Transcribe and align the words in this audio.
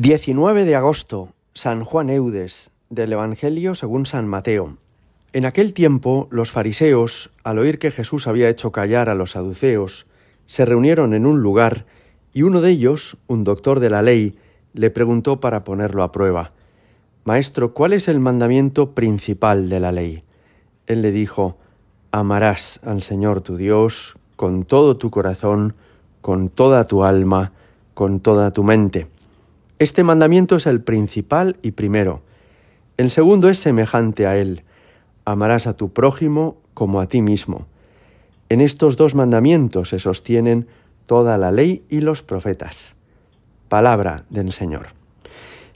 19 0.00 0.64
de 0.64 0.76
agosto, 0.76 1.30
San 1.54 1.82
Juan 1.82 2.08
Eudes, 2.08 2.70
del 2.88 3.14
Evangelio 3.14 3.74
según 3.74 4.06
San 4.06 4.28
Mateo. 4.28 4.76
En 5.32 5.44
aquel 5.44 5.72
tiempo 5.72 6.28
los 6.30 6.52
fariseos, 6.52 7.32
al 7.42 7.58
oír 7.58 7.80
que 7.80 7.90
Jesús 7.90 8.28
había 8.28 8.48
hecho 8.48 8.70
callar 8.70 9.08
a 9.08 9.16
los 9.16 9.32
saduceos, 9.32 10.06
se 10.46 10.64
reunieron 10.64 11.14
en 11.14 11.26
un 11.26 11.42
lugar 11.42 11.84
y 12.32 12.42
uno 12.42 12.60
de 12.60 12.70
ellos, 12.70 13.16
un 13.26 13.42
doctor 13.42 13.80
de 13.80 13.90
la 13.90 14.02
ley, 14.02 14.38
le 14.72 14.90
preguntó 14.90 15.40
para 15.40 15.64
ponerlo 15.64 16.04
a 16.04 16.12
prueba, 16.12 16.52
Maestro, 17.24 17.74
¿cuál 17.74 17.92
es 17.92 18.06
el 18.06 18.20
mandamiento 18.20 18.94
principal 18.94 19.68
de 19.68 19.80
la 19.80 19.90
ley? 19.90 20.22
Él 20.86 21.02
le 21.02 21.10
dijo, 21.10 21.58
Amarás 22.12 22.78
al 22.84 23.02
Señor 23.02 23.40
tu 23.40 23.56
Dios 23.56 24.16
con 24.36 24.62
todo 24.62 24.96
tu 24.96 25.10
corazón, 25.10 25.74
con 26.20 26.50
toda 26.50 26.84
tu 26.84 27.02
alma, 27.02 27.52
con 27.94 28.20
toda 28.20 28.52
tu 28.52 28.62
mente 28.62 29.08
este 29.78 30.02
mandamiento 30.02 30.56
es 30.56 30.66
el 30.66 30.80
principal 30.80 31.56
y 31.62 31.72
primero. 31.72 32.22
El 32.96 33.10
segundo 33.10 33.48
es 33.48 33.58
semejante 33.58 34.26
a 34.26 34.36
él. 34.36 34.64
Amarás 35.24 35.66
a 35.66 35.76
tu 35.76 35.92
prójimo 35.92 36.56
como 36.74 37.00
a 37.00 37.06
ti 37.06 37.22
mismo. 37.22 37.66
En 38.48 38.60
estos 38.60 38.96
dos 38.96 39.14
mandamientos 39.14 39.90
se 39.90 40.00
sostienen 40.00 40.66
toda 41.06 41.38
la 41.38 41.52
ley 41.52 41.84
y 41.88 42.00
los 42.00 42.22
profetas. 42.22 42.94
Palabra 43.68 44.24
del 44.30 44.52
Señor. 44.52 44.88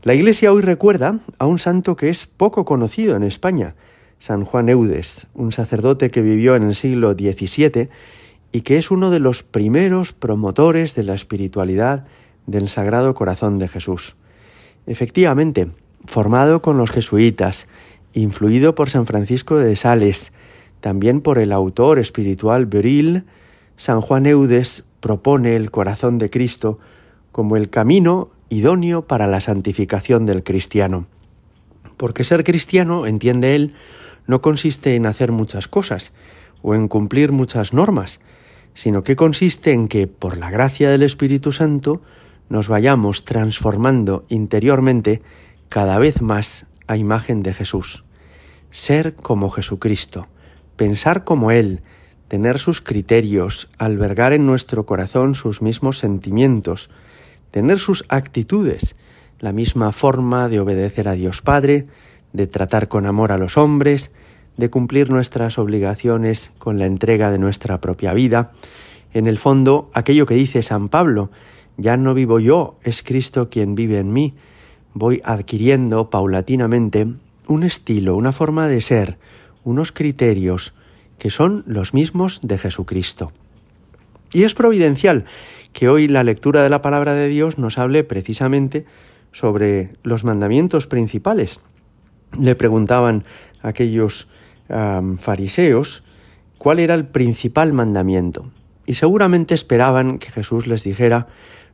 La 0.03 0.15
Iglesia 0.15 0.53
hoy 0.53 0.63
recuerda 0.63 1.21
a 1.39 1.47
un 1.47 1.61
santo 1.61 1.95
que 1.95 2.09
es 2.09 2.27
poco 2.27 2.65
conocido 2.65 3.15
en 3.15 3.23
España, 3.23 3.77
San 4.19 4.45
Juan 4.45 4.69
Eudes, 4.69 5.29
un 5.35 5.53
sacerdote 5.53 6.11
que 6.11 6.23
vivió 6.23 6.57
en 6.57 6.65
el 6.65 6.75
siglo 6.75 7.13
XVII 7.13 7.89
y 8.51 8.61
que 8.63 8.79
es 8.79 8.91
uno 8.91 9.11
de 9.11 9.21
los 9.21 9.45
primeros 9.45 10.13
promotores 10.13 10.97
de 10.97 11.05
la 11.05 11.15
espiritualidad 11.15 12.07
del 12.47 12.69
Sagrado 12.69 13.15
Corazón 13.15 13.59
de 13.59 13.69
Jesús. 13.69 14.17
Efectivamente, 14.87 15.69
formado 16.05 16.63
con 16.63 16.77
los 16.79 16.91
jesuitas, 16.91 17.69
influido 18.13 18.75
por 18.75 18.91
San 18.91 19.07
Francisco 19.07 19.57
de 19.57 19.77
Sales, 19.77 20.33
también 20.81 21.21
por 21.21 21.39
el 21.39 21.53
autor 21.53 21.99
espiritual 21.99 22.67
Beril, 22.67 23.25
San 23.77 24.01
Juan 24.01 24.27
Eudes 24.27 24.85
propone 25.01 25.57
el 25.57 25.71
corazón 25.71 26.19
de 26.19 26.31
Cristo 26.31 26.79
como 27.31 27.57
el 27.57 27.71
camino 27.71 28.31
idóneo 28.49 29.07
para 29.07 29.27
la 29.27 29.41
santificación 29.41 30.27
del 30.27 30.43
cristiano. 30.43 31.07
Porque 31.97 32.25
ser 32.25 32.45
cristiano, 32.45 33.07
entiende 33.07 33.55
él, 33.55 33.75
no 34.27 34.43
consiste 34.43 34.95
en 34.95 35.07
hacer 35.07 35.33
muchas 35.33 35.69
cosas 35.69 36.13
o 36.63 36.75
en 36.75 36.89
cumplir 36.89 37.33
muchas 37.33 37.73
normas, 37.73 38.21
sino 38.75 39.05
que 39.05 39.17
consiste 39.17 39.73
en 39.73 39.89
que, 39.89 40.07
por 40.07 40.37
la 40.37 40.51
gracia 40.51 40.91
del 40.91 41.03
Espíritu 41.03 41.53
Santo, 41.53 42.03
nos 42.53 42.69
vayamos 42.69 43.25
transformando 43.25 44.27
interiormente 44.29 45.23
cada 45.71 45.99
vez 45.99 46.21
más 46.21 46.67
a 46.87 46.99
imagen 46.99 47.43
de 47.43 47.55
Jesús. 47.55 48.05
Ser 48.71 49.15
como 49.15 49.49
Jesucristo, 49.49 50.29
pensar 50.77 51.25
como 51.25 51.51
Él, 51.51 51.81
tener 52.29 52.59
sus 52.59 52.83
criterios, 52.83 53.71
albergar 53.79 54.35
en 54.35 54.45
nuestro 54.45 54.85
corazón 54.85 55.35
sus 55.35 55.63
mismos 55.63 55.97
sentimientos, 55.97 56.91
tener 57.51 57.79
sus 57.79 58.05
actitudes, 58.11 58.97
la 59.39 59.55
misma 59.55 59.91
forma 59.91 60.51
de 60.51 60.61
obedecer 60.61 61.09
a 61.09 61.13
Dios 61.13 61.41
Padre, 61.41 61.87
de 62.35 62.47
tratar 62.47 62.89
con 62.89 63.07
amor 63.07 63.33
a 63.33 63.39
los 63.39 63.57
hombres, 63.57 64.11
de 64.59 64.69
cumplir 64.69 65.09
nuestras 65.09 65.57
obligaciones 65.57 66.53
con 66.59 66.79
la 66.79 66.85
entrega 66.85 67.31
de 67.31 67.39
nuestra 67.39 67.81
propia 67.81 68.13
vida, 68.13 68.53
en 69.15 69.27
el 69.27 69.39
fondo 69.39 69.91
aquello 69.95 70.27
que 70.27 70.35
dice 70.35 70.61
San 70.61 70.91
Pablo, 70.91 71.31
ya 71.77 71.97
no 71.97 72.15
vivo 72.15 72.39
yo, 72.39 72.79
es 72.83 73.03
Cristo 73.03 73.49
quien 73.51 73.75
vive 73.75 73.99
en 73.99 74.13
mí. 74.13 74.35
Voy 74.95 75.21
adquiriendo 75.25 76.11
paulatinamente 76.11 77.07
un 77.49 77.63
estilo, 77.63 78.17
una 78.17 78.33
forma 78.33 78.69
de 78.69 78.81
ser, 78.81 79.19
unos 79.65 79.93
criterios 79.93 80.75
que 81.19 81.31
son 81.31 81.63
los 81.67 81.95
mismos 81.95 82.41
de 82.43 82.59
Jesucristo. 82.59 83.33
Y 84.33 84.45
es 84.45 84.55
providencial 84.55 85.25
que 85.73 85.89
hoy 85.89 86.09
la 86.09 86.25
lectura 86.25 86.63
de 86.63 86.71
la 86.71 86.83
palabra 86.83 87.15
de 87.15 87.29
Dios 87.29 87.59
nos 87.59 87.79
hable 87.79 88.05
precisamente 88.05 88.85
sobre 89.31 89.93
los 90.03 90.25
mandamientos 90.25 90.87
principales. 90.87 91.61
Le 92.39 92.55
preguntaban 92.55 93.25
aquellos 93.63 94.29
fariseos 95.19 96.03
cuál 96.59 96.79
era 96.79 96.95
el 96.95 97.07
principal 97.07 97.73
mandamiento. 97.73 98.51
Y 98.87 98.95
seguramente 98.95 99.55
esperaban 99.55 100.19
que 100.19 100.31
Jesús 100.31 100.67
les 100.67 100.85
dijera 100.85 101.29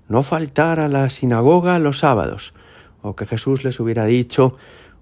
no 0.09 0.23
faltar 0.23 0.81
a 0.81 0.89
la 0.89 1.11
sinagoga 1.11 1.79
los 1.79 1.99
sábados, 1.99 2.55
o 3.03 3.15
que 3.15 3.27
Jesús 3.27 3.65
les 3.65 3.79
hubiera 3.81 4.07
dicho 4.07 4.57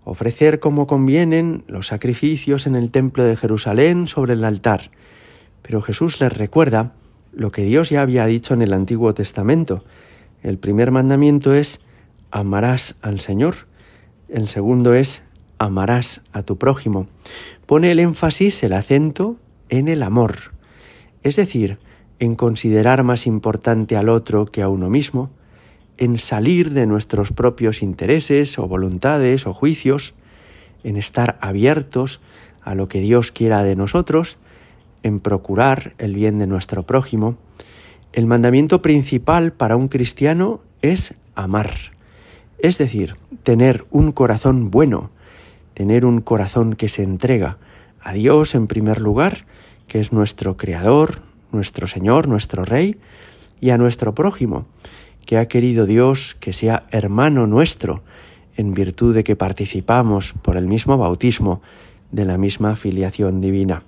ofrecer 0.04 0.60
como 0.60 0.86
convienen 0.86 1.64
los 1.66 1.88
sacrificios 1.88 2.66
en 2.66 2.76
el 2.76 2.90
templo 2.90 3.24
de 3.24 3.36
Jerusalén 3.36 4.06
sobre 4.06 4.34
el 4.34 4.44
altar. 4.44 4.90
Pero 5.62 5.82
Jesús 5.82 6.20
les 6.20 6.32
recuerda 6.32 6.92
lo 7.32 7.50
que 7.50 7.64
Dios 7.64 7.90
ya 7.90 8.02
había 8.02 8.24
dicho 8.26 8.54
en 8.54 8.62
el 8.62 8.72
Antiguo 8.72 9.14
Testamento. 9.14 9.84
El 10.42 10.58
primer 10.58 10.92
mandamiento 10.92 11.54
es 11.54 11.80
amarás 12.30 12.96
al 13.02 13.18
Señor. 13.20 13.54
El 14.28 14.48
segundo 14.48 14.94
es 14.94 15.24
amarás 15.58 16.22
a 16.32 16.42
tu 16.42 16.56
prójimo. 16.56 17.08
Pone 17.66 17.90
el 17.90 17.98
énfasis, 17.98 18.62
el 18.62 18.74
acento 18.74 19.36
en 19.68 19.88
el 19.88 20.02
amor. 20.02 20.52
Es 21.24 21.34
decir, 21.36 21.78
en 22.18 22.34
considerar 22.34 23.02
más 23.02 23.26
importante 23.26 23.96
al 23.96 24.08
otro 24.08 24.46
que 24.46 24.62
a 24.62 24.68
uno 24.68 24.88
mismo, 24.88 25.30
en 25.98 26.18
salir 26.18 26.70
de 26.70 26.86
nuestros 26.86 27.32
propios 27.32 27.82
intereses 27.82 28.58
o 28.58 28.68
voluntades 28.68 29.46
o 29.46 29.54
juicios, 29.54 30.14
en 30.84 30.96
estar 30.96 31.38
abiertos 31.40 32.20
a 32.62 32.74
lo 32.74 32.88
que 32.88 33.00
Dios 33.00 33.32
quiera 33.32 33.62
de 33.62 33.76
nosotros, 33.76 34.38
en 35.02 35.20
procurar 35.20 35.94
el 35.98 36.14
bien 36.14 36.38
de 36.38 36.46
nuestro 36.46 36.82
prójimo, 36.84 37.36
el 38.12 38.26
mandamiento 38.26 38.82
principal 38.82 39.52
para 39.52 39.76
un 39.76 39.88
cristiano 39.88 40.60
es 40.82 41.14
amar, 41.34 41.72
es 42.58 42.78
decir, 42.78 43.16
tener 43.42 43.84
un 43.90 44.12
corazón 44.12 44.70
bueno, 44.70 45.10
tener 45.74 46.04
un 46.04 46.20
corazón 46.22 46.74
que 46.74 46.88
se 46.88 47.02
entrega 47.02 47.58
a 48.00 48.14
Dios 48.14 48.54
en 48.54 48.66
primer 48.66 49.00
lugar, 49.00 49.44
que 49.88 50.00
es 50.00 50.12
nuestro 50.12 50.56
Creador, 50.56 51.22
nuestro 51.56 51.88
Señor, 51.88 52.28
nuestro 52.28 52.64
Rey, 52.64 52.96
y 53.60 53.70
a 53.70 53.78
nuestro 53.78 54.14
prójimo, 54.14 54.66
que 55.24 55.38
ha 55.38 55.48
querido 55.48 55.86
Dios 55.86 56.36
que 56.38 56.52
sea 56.52 56.84
hermano 56.90 57.46
nuestro, 57.46 58.02
en 58.56 58.74
virtud 58.74 59.14
de 59.14 59.24
que 59.24 59.36
participamos 59.36 60.32
por 60.32 60.56
el 60.56 60.66
mismo 60.66 60.96
bautismo 60.96 61.60
de 62.12 62.24
la 62.24 62.38
misma 62.38 62.76
filiación 62.76 63.40
divina. 63.40 63.82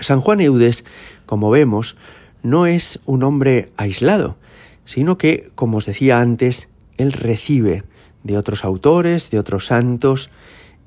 San 0.00 0.20
Juan 0.20 0.40
Eudes, 0.40 0.84
como 1.26 1.50
vemos, 1.50 1.96
no 2.42 2.66
es 2.66 3.00
un 3.04 3.22
hombre 3.22 3.70
aislado, 3.76 4.36
sino 4.84 5.18
que, 5.18 5.50
como 5.54 5.78
os 5.78 5.86
decía 5.86 6.20
antes, 6.20 6.68
él 6.96 7.12
recibe 7.12 7.84
de 8.24 8.38
otros 8.38 8.64
autores, 8.64 9.30
de 9.30 9.38
otros 9.38 9.66
santos, 9.66 10.30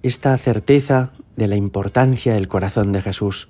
esta 0.04 0.38
certeza 0.38 1.12
de 1.36 1.48
la 1.48 1.56
importancia 1.56 2.34
del 2.34 2.48
corazón 2.48 2.92
de 2.92 3.02
Jesús. 3.02 3.50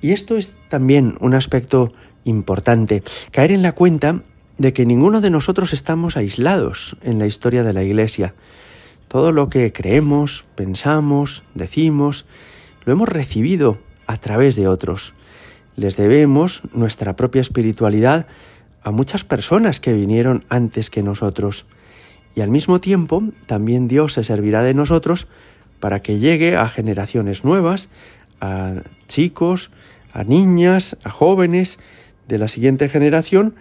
Y 0.00 0.12
esto 0.12 0.36
es 0.36 0.52
también 0.68 1.16
un 1.20 1.34
aspecto 1.34 1.92
importante, 2.24 3.02
caer 3.32 3.52
en 3.52 3.62
la 3.62 3.72
cuenta 3.72 4.22
de 4.58 4.72
que 4.72 4.86
ninguno 4.86 5.20
de 5.20 5.30
nosotros 5.30 5.72
estamos 5.72 6.16
aislados 6.16 6.96
en 7.02 7.18
la 7.18 7.26
historia 7.26 7.62
de 7.62 7.72
la 7.72 7.84
Iglesia. 7.84 8.34
Todo 9.06 9.32
lo 9.32 9.48
que 9.48 9.72
creemos, 9.72 10.44
pensamos, 10.54 11.44
decimos, 11.54 12.26
lo 12.84 12.92
hemos 12.92 13.08
recibido 13.08 13.78
a 14.06 14.18
través 14.18 14.56
de 14.56 14.68
otros. 14.68 15.14
Les 15.76 15.96
debemos 15.96 16.62
nuestra 16.72 17.16
propia 17.16 17.40
espiritualidad 17.40 18.26
a 18.82 18.90
muchas 18.90 19.24
personas 19.24 19.80
que 19.80 19.92
vinieron 19.92 20.44
antes 20.48 20.90
que 20.90 21.02
nosotros. 21.02 21.66
Y 22.34 22.40
al 22.40 22.50
mismo 22.50 22.80
tiempo, 22.80 23.22
también 23.46 23.88
Dios 23.88 24.14
se 24.14 24.24
servirá 24.24 24.62
de 24.62 24.74
nosotros 24.74 25.28
para 25.80 26.00
que 26.02 26.18
llegue 26.18 26.56
a 26.56 26.68
generaciones 26.68 27.44
nuevas, 27.44 27.88
a 28.40 28.82
chicos, 29.06 29.70
a 30.18 30.24
niñas, 30.24 30.96
a 31.04 31.10
jóvenes 31.10 31.78
de 32.26 32.38
la 32.38 32.48
siguiente 32.48 32.88
generación, 32.88 33.54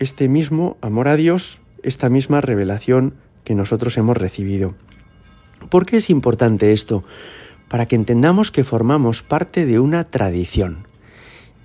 este 0.00 0.28
mismo 0.28 0.76
amor 0.80 1.06
a 1.06 1.14
Dios, 1.14 1.60
esta 1.84 2.08
misma 2.08 2.40
revelación 2.40 3.14
que 3.44 3.54
nosotros 3.54 3.96
hemos 3.96 4.16
recibido. 4.16 4.74
¿Por 5.68 5.86
qué 5.86 5.98
es 5.98 6.10
importante 6.10 6.72
esto? 6.72 7.04
Para 7.68 7.86
que 7.86 7.94
entendamos 7.94 8.50
que 8.50 8.64
formamos 8.64 9.22
parte 9.22 9.66
de 9.66 9.78
una 9.78 10.02
tradición. 10.02 10.88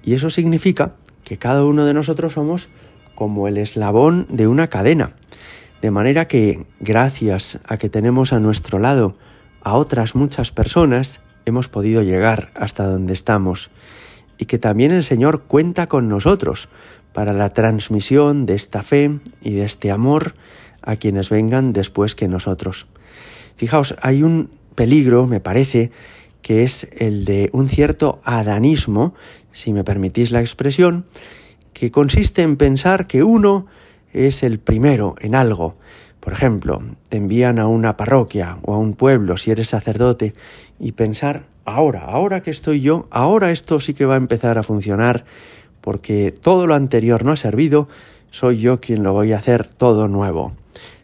Y 0.03 0.13
eso 0.13 0.29
significa 0.29 0.93
que 1.23 1.37
cada 1.37 1.63
uno 1.63 1.85
de 1.85 1.95
nosotros 1.95 2.33
somos 2.33 2.69
como 3.15 3.47
el 3.47 3.57
eslabón 3.57 4.27
de 4.29 4.45
una 4.45 4.67
cadena. 4.67 5.15
De 5.81 5.89
manera 5.89 6.27
que, 6.27 6.67
gracias 6.79 7.59
a 7.65 7.77
que 7.77 7.89
tenemos 7.89 8.31
a 8.31 8.39
nuestro 8.39 8.77
lado 8.77 9.17
a 9.61 9.73
otras 9.73 10.13
muchas 10.13 10.51
personas, 10.51 11.21
hemos 11.45 11.67
podido 11.67 12.03
llegar 12.03 12.51
hasta 12.53 12.85
donde 12.85 13.13
estamos 13.13 13.71
y 14.37 14.45
que 14.45 14.59
también 14.59 14.91
el 14.91 15.03
Señor 15.03 15.43
cuenta 15.43 15.87
con 15.87 16.07
nosotros 16.07 16.69
para 17.13 17.33
la 17.33 17.53
transmisión 17.53 18.45
de 18.45 18.55
esta 18.55 18.83
fe 18.83 19.19
y 19.41 19.53
de 19.53 19.65
este 19.65 19.91
amor 19.91 20.35
a 20.81 20.97
quienes 20.97 21.29
vengan 21.29 21.73
después 21.73 22.15
que 22.15 22.27
nosotros. 22.27 22.87
Fijaos, 23.55 23.95
hay 24.01 24.23
un 24.23 24.49
peligro, 24.75 25.25
me 25.25 25.39
parece, 25.39 25.91
que 26.41 26.63
es 26.63 26.89
el 26.97 27.25
de 27.25 27.49
un 27.53 27.69
cierto 27.69 28.21
adanismo, 28.23 29.15
si 29.51 29.73
me 29.73 29.83
permitís 29.83 30.31
la 30.31 30.41
expresión, 30.41 31.05
que 31.73 31.89
consiste 31.89 32.41
en 32.41 32.57
pensar 32.57 33.07
que 33.07 33.23
uno 33.23 33.67
es 34.13 34.43
el 34.43 34.59
primero 34.59 35.15
en 35.19 35.35
algo. 35.35 35.77
Por 36.19 36.33
ejemplo, 36.33 36.81
te 37.09 37.17
envían 37.17 37.59
a 37.59 37.67
una 37.67 37.97
parroquia 37.97 38.57
o 38.63 38.73
a 38.73 38.77
un 38.77 38.93
pueblo 38.93 39.37
si 39.37 39.51
eres 39.51 39.69
sacerdote 39.69 40.33
y 40.79 40.91
pensar, 40.91 41.47
ahora, 41.65 42.05
ahora 42.05 42.41
que 42.41 42.51
estoy 42.51 42.81
yo, 42.81 43.07
ahora 43.09 43.51
esto 43.51 43.79
sí 43.79 43.93
que 43.93 44.05
va 44.05 44.13
a 44.13 44.17
empezar 44.17 44.57
a 44.57 44.63
funcionar 44.63 45.25
porque 45.81 46.31
todo 46.31 46.65
lo 46.65 46.75
anterior 46.75 47.25
no 47.25 47.31
ha 47.31 47.37
servido, 47.37 47.87
soy 48.31 48.59
yo 48.59 48.79
quien 48.79 49.03
lo 49.03 49.13
voy 49.13 49.33
a 49.33 49.37
hacer 49.37 49.67
todo 49.67 50.07
nuevo. 50.07 50.53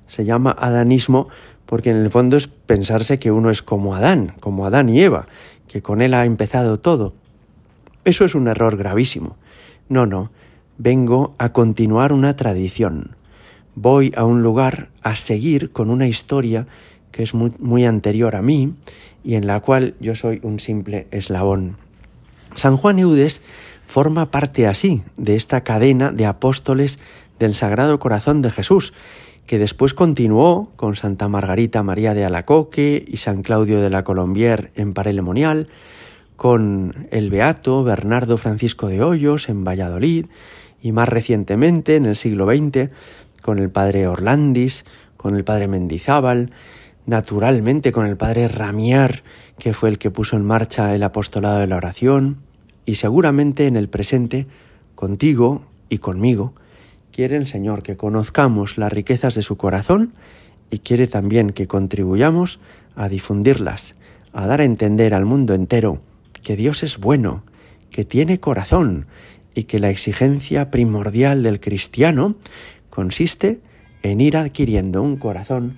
Se 0.07 0.25
llama 0.25 0.55
adanismo 0.57 1.27
porque 1.65 1.91
en 1.91 1.97
el 1.97 2.11
fondo 2.11 2.37
es 2.37 2.47
pensarse 2.47 3.19
que 3.19 3.31
uno 3.31 3.49
es 3.49 3.61
como 3.61 3.95
Adán, 3.95 4.33
como 4.39 4.65
Adán 4.65 4.89
y 4.89 4.99
Eva, 5.01 5.27
que 5.67 5.81
con 5.81 6.01
él 6.01 6.13
ha 6.13 6.25
empezado 6.25 6.79
todo. 6.79 7.13
Eso 8.03 8.25
es 8.25 8.35
un 8.35 8.47
error 8.47 8.75
gravísimo. 8.75 9.37
No, 9.87 10.05
no, 10.05 10.31
vengo 10.77 11.35
a 11.37 11.53
continuar 11.53 12.11
una 12.11 12.35
tradición. 12.35 13.15
Voy 13.75 14.11
a 14.17 14.25
un 14.25 14.41
lugar 14.41 14.89
a 15.01 15.15
seguir 15.15 15.71
con 15.71 15.89
una 15.89 16.07
historia 16.07 16.67
que 17.11 17.23
es 17.23 17.33
muy, 17.33 17.85
anterior 17.85 18.35
a 18.35 18.41
mí 18.41 18.73
y 19.23 19.35
en 19.35 19.47
la 19.47 19.59
cual 19.59 19.95
yo 19.99 20.15
soy 20.15 20.39
un 20.43 20.59
simple 20.59 21.07
eslabón. 21.11 21.77
San 22.55 22.77
Juan 22.77 22.99
Eudes 22.99 23.41
forma 23.85 24.31
parte 24.31 24.67
así 24.67 25.03
de 25.17 25.35
esta 25.35 25.63
cadena 25.63 26.11
de 26.11 26.25
apóstoles 26.25 26.99
del 27.39 27.55
Sagrado 27.55 27.99
Corazón 27.99 28.41
de 28.41 28.51
Jesús, 28.51 28.93
que 29.45 29.59
después 29.59 29.93
continuó 29.93 30.69
con 30.75 30.95
Santa 30.95 31.27
Margarita 31.27 31.83
María 31.83 32.13
de 32.13 32.23
Alacoque 32.23 33.03
y 33.07 33.17
San 33.17 33.41
Claudio 33.41 33.81
de 33.81 33.89
la 33.89 34.03
Colombier 34.03 34.71
en 34.75 34.93
Parelemonial, 34.93 35.67
con 36.37 37.07
el 37.11 37.29
Beato 37.29 37.83
Bernardo 37.83 38.37
Francisco 38.37 38.87
de 38.87 39.03
Hoyos 39.03 39.49
en 39.49 39.63
Valladolid 39.63 40.25
y 40.81 40.91
más 40.91 41.07
recientemente 41.07 41.95
en 41.95 42.05
el 42.05 42.15
siglo 42.15 42.45
XX 42.45 42.89
con 43.41 43.59
el 43.59 43.69
padre 43.69 44.07
Orlandis, 44.07 44.85
con 45.17 45.35
el 45.35 45.43
padre 45.43 45.67
Mendizábal, 45.67 46.51
naturalmente 47.05 47.91
con 47.91 48.05
el 48.05 48.17
padre 48.17 48.47
Ramiar, 48.47 49.23
que 49.57 49.73
fue 49.73 49.89
el 49.89 49.97
que 49.97 50.11
puso 50.11 50.35
en 50.35 50.45
marcha 50.45 50.95
el 50.95 51.03
apostolado 51.03 51.59
de 51.59 51.67
la 51.67 51.77
oración, 51.77 52.37
y 52.85 52.95
seguramente 52.95 53.67
en 53.67 53.75
el 53.75 53.89
presente, 53.89 54.47
contigo 54.95 55.65
y 55.89 55.99
conmigo, 55.99 56.53
quiere 57.11 57.35
el 57.37 57.47
Señor 57.47 57.83
que 57.83 57.97
conozcamos 57.97 58.77
las 58.77 58.91
riquezas 58.91 59.35
de 59.35 59.43
su 59.43 59.57
corazón 59.57 60.13
y 60.69 60.79
quiere 60.79 61.07
también 61.07 61.51
que 61.51 61.67
contribuyamos 61.67 62.59
a 62.95 63.09
difundirlas, 63.09 63.95
a 64.33 64.47
dar 64.47 64.61
a 64.61 64.65
entender 64.65 65.13
al 65.13 65.25
mundo 65.25 65.53
entero 65.53 66.01
que 66.41 66.55
Dios 66.55 66.83
es 66.83 66.97
bueno, 66.97 67.43
que 67.89 68.05
tiene 68.05 68.39
corazón 68.39 69.07
y 69.53 69.63
que 69.63 69.79
la 69.79 69.89
exigencia 69.89 70.71
primordial 70.71 71.43
del 71.43 71.59
cristiano 71.59 72.35
consiste 72.89 73.59
en 74.01 74.21
ir 74.21 74.37
adquiriendo 74.37 75.03
un 75.03 75.17
corazón 75.17 75.77